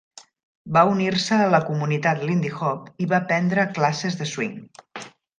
[0.75, 4.57] Va unir-se a la comunitat lindy-hop i va prendre classes de swing.